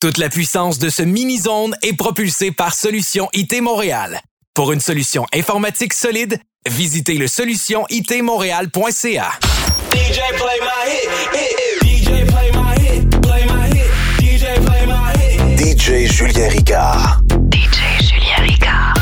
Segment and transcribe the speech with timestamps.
[0.00, 4.20] Toute la puissance de ce mini-zone est propulsée par Solution IT Montréal.
[4.54, 9.32] Pour une solution informatique solide, visitez le solutionitmontréal.ca.
[9.90, 11.82] DJ play my hit, hit, hit.
[11.82, 13.90] DJ play my hit, play my hit.
[14.20, 15.40] DJ play my hit.
[15.58, 17.20] DJ Julien Ricard.
[17.50, 18.94] DJ Julien Ricard.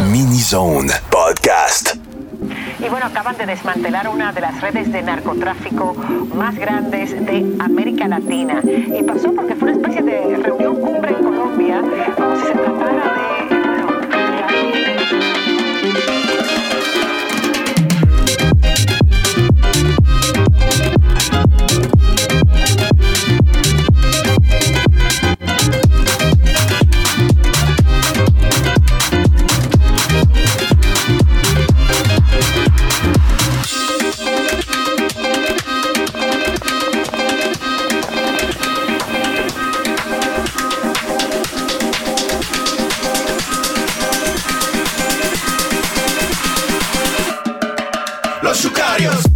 [0.00, 1.95] Mini Zone Podcast.
[2.86, 5.96] Y bueno, acaban de desmantelar una de las redes de narcotráfico
[6.36, 8.60] más grandes de América Latina.
[8.62, 11.82] Y pasó porque fue una especie de reunión cumbre en Colombia,
[12.14, 13.14] como si se tratara
[13.50, 13.55] de...
[48.56, 49.35] Los.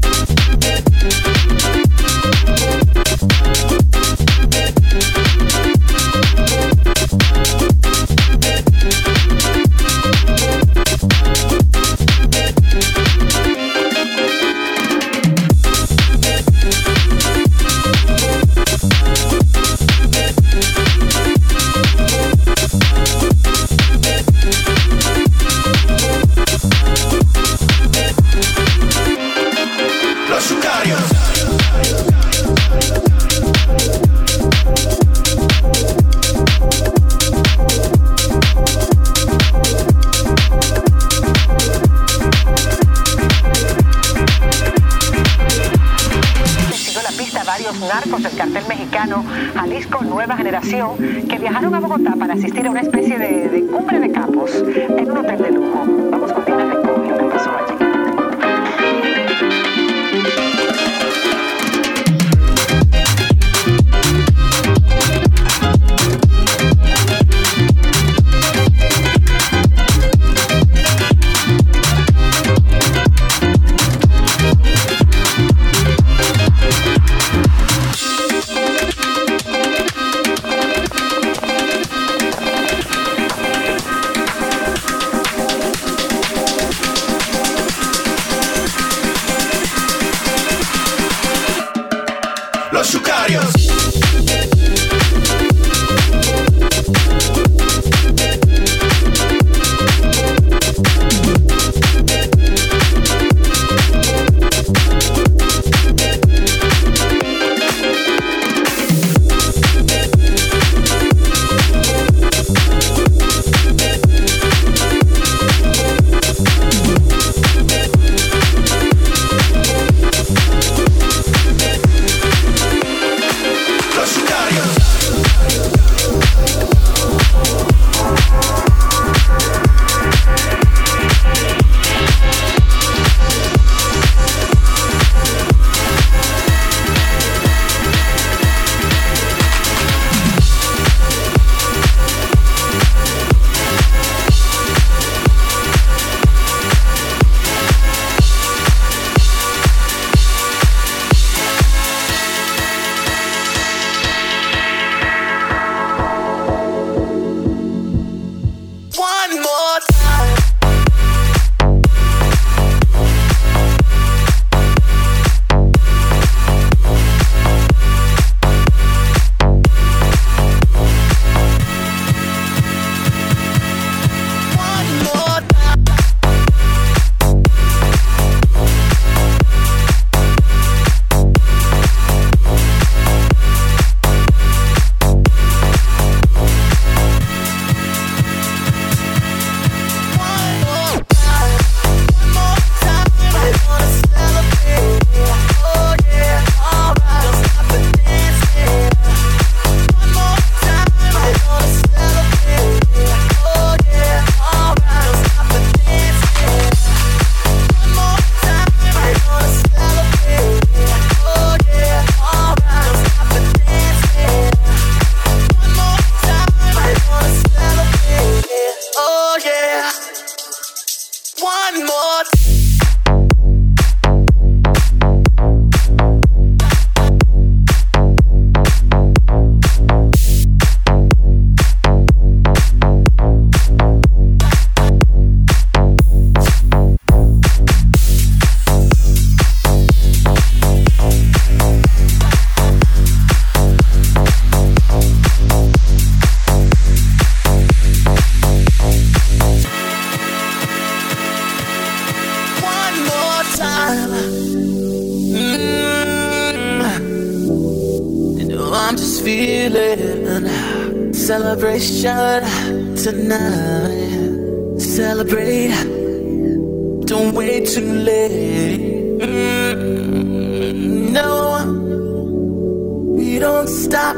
[273.61, 274.16] Don't stop.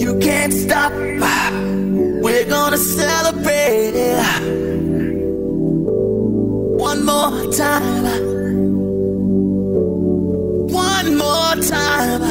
[0.00, 0.92] You can't stop.
[0.92, 4.18] We're gonna celebrate it
[6.80, 8.04] one more time.
[10.68, 12.22] One more time.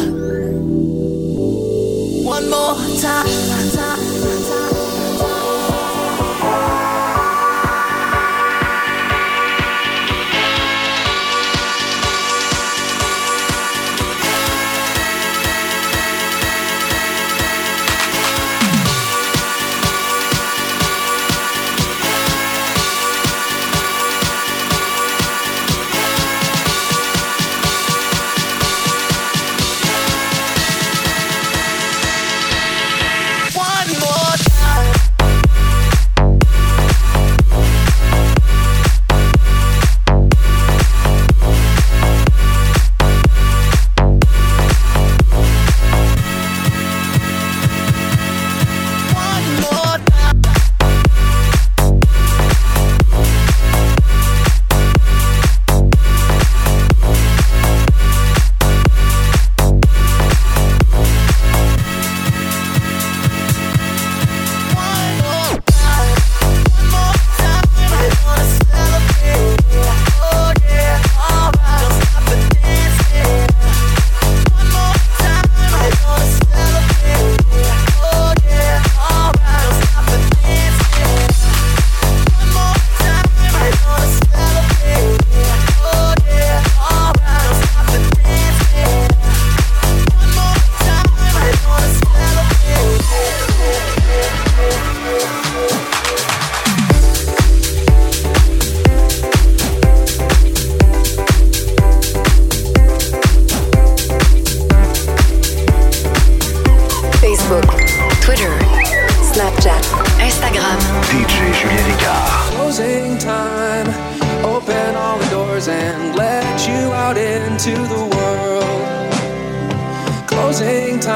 [2.25, 3.36] One more time.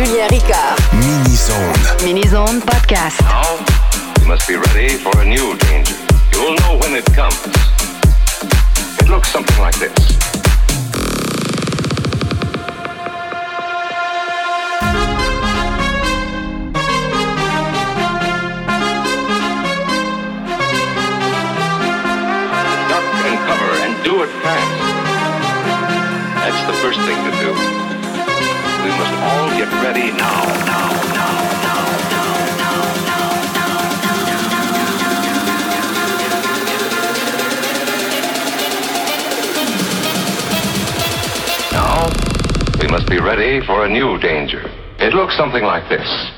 [0.00, 0.78] Julien Ricard.
[0.94, 2.04] Mini Zone.
[2.06, 3.20] Mini Zone Podcast.
[3.20, 3.60] Now,
[4.18, 5.94] you must be ready for a new danger.
[6.32, 7.36] You'll know when it comes.
[8.98, 9.92] It looks something like this.
[22.88, 24.80] Duck and cover, and do it fast.
[26.40, 27.89] That's the first thing to do
[28.82, 31.30] we must all get ready now, now, now.
[41.72, 42.08] Now,
[42.80, 44.62] we must be ready for a new danger.
[44.98, 46.29] It looks something like this.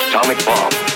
[0.00, 0.89] atomic bomb.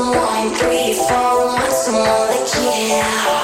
[0.00, 3.39] someone, breathe for someone, like yeah.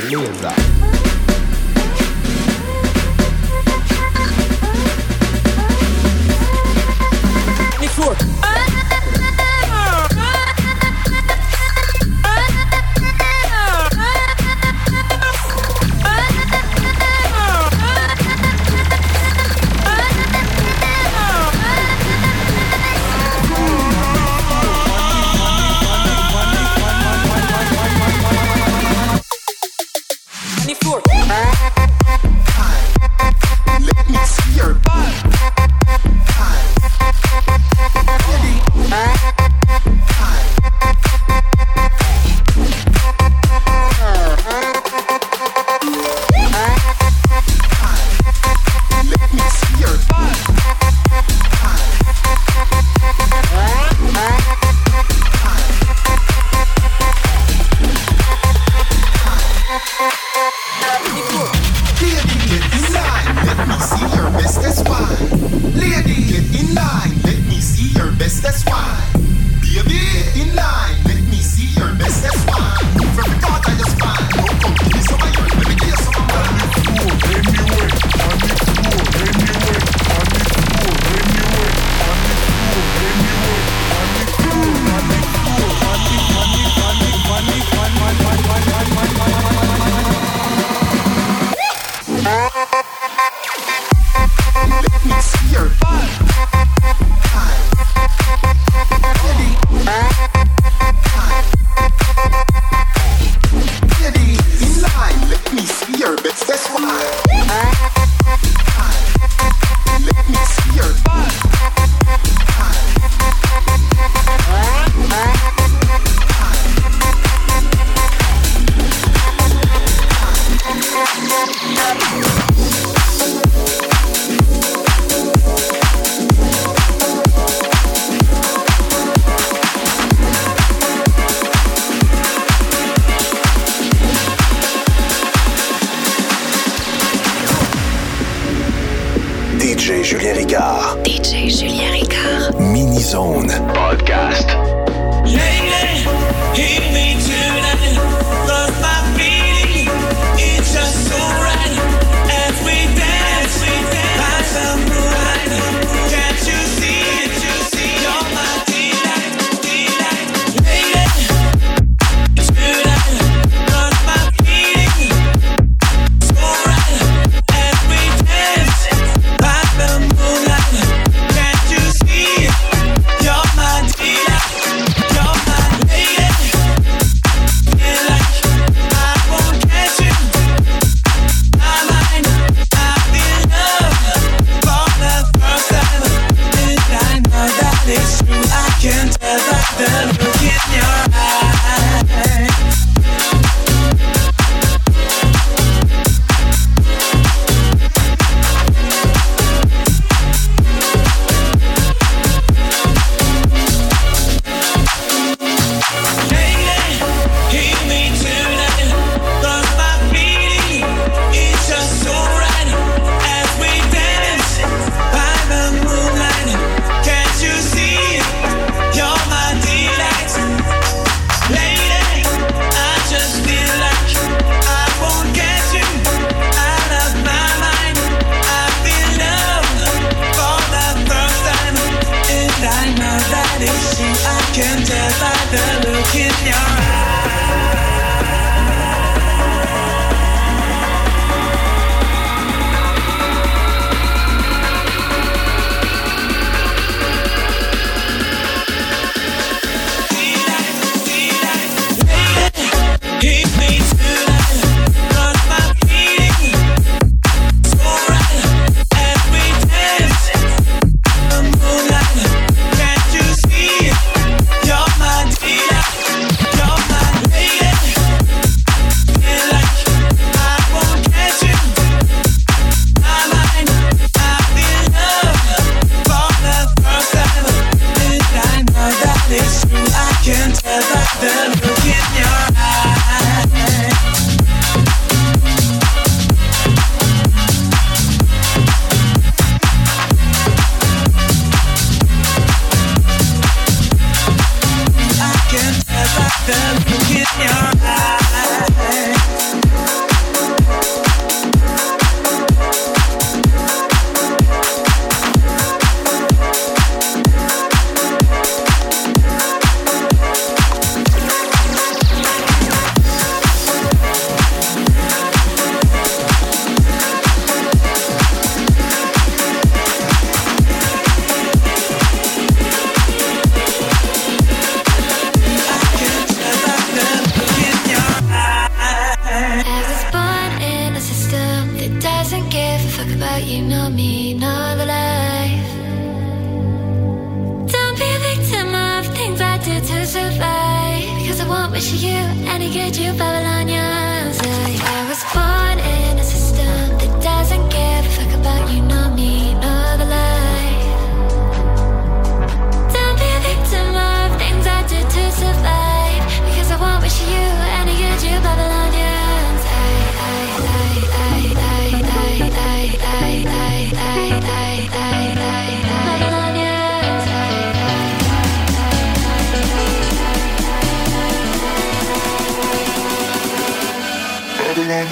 [0.00, 0.63] 栗子。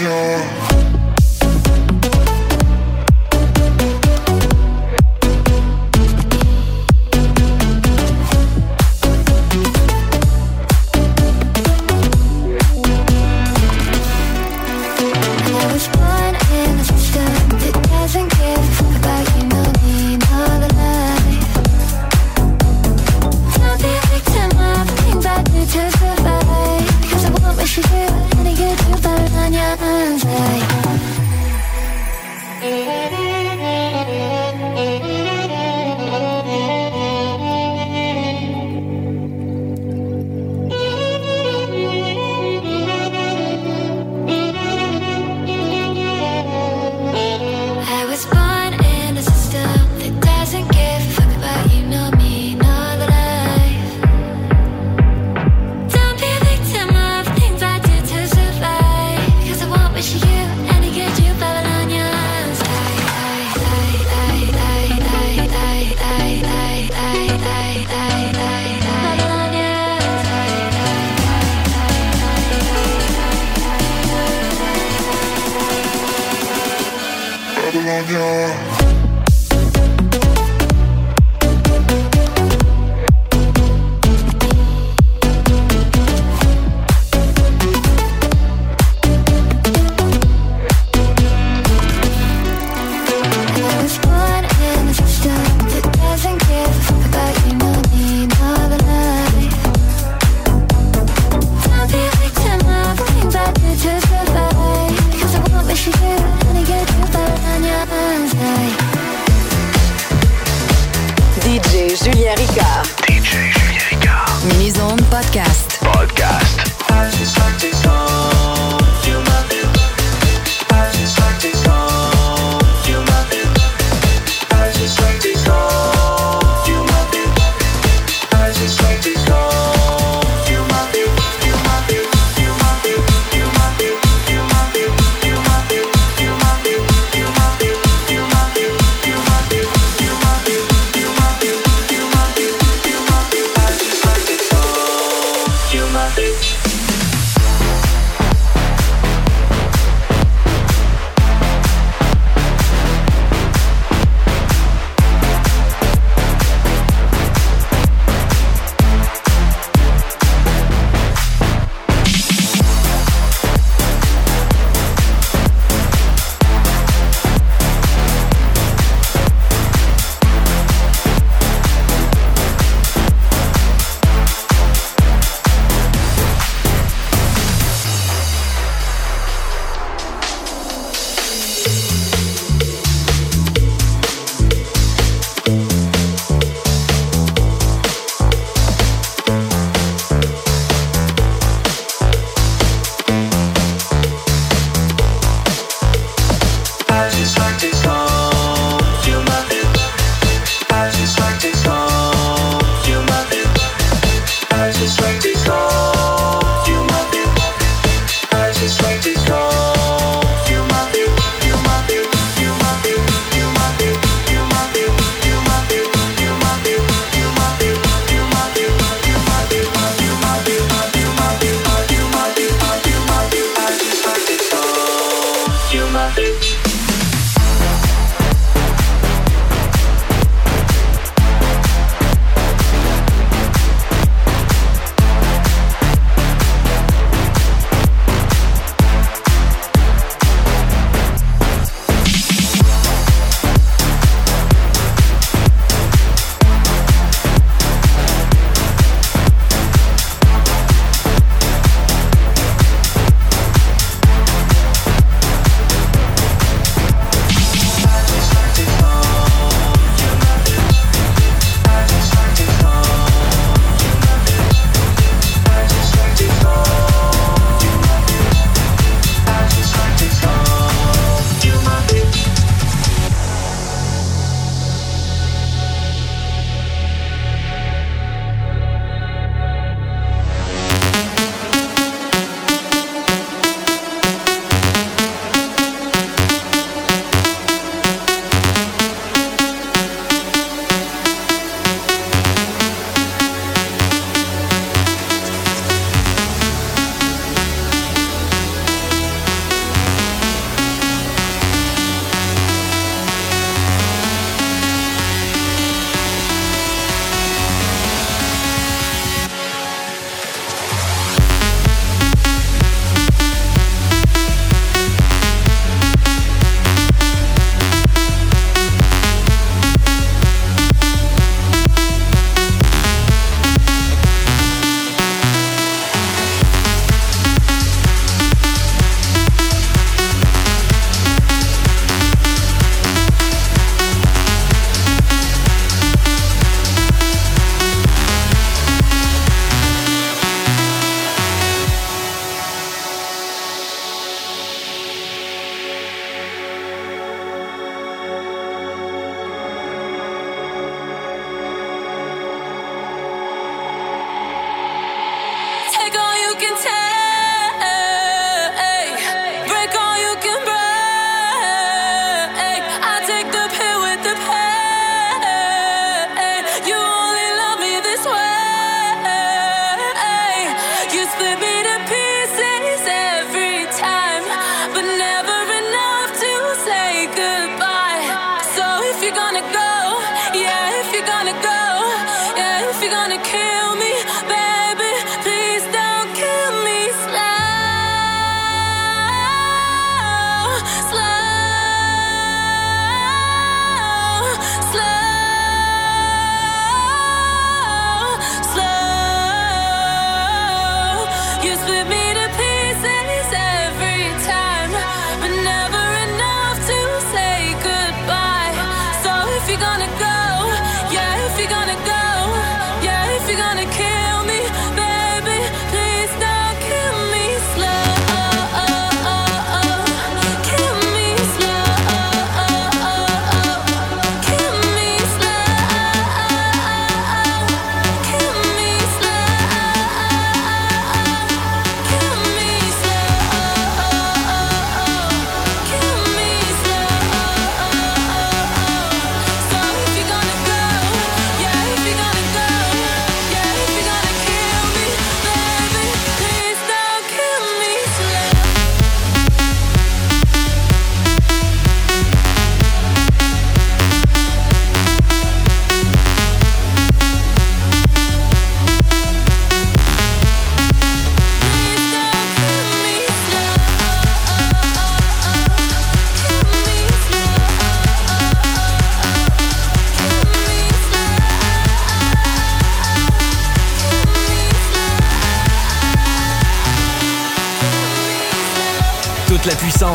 [0.00, 0.62] love.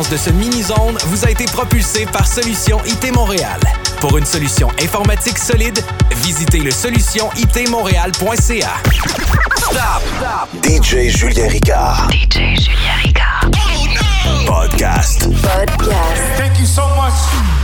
[0.06, 3.58] de ce mini-zone vous a été propulsé par Solution IT Montréal.
[4.00, 5.82] Pour une solution informatique solide,
[6.22, 8.68] visitez le solutionitmontréal.ca.
[9.56, 10.02] Stop!
[10.20, 10.48] Stop!
[10.64, 12.08] DJ Julien Ricard.
[12.12, 13.50] DJ Julien Ricard.
[13.54, 14.00] Oh, no!
[14.46, 15.26] Podcast.
[15.42, 16.22] Podcast.
[16.36, 17.57] Thank you so much.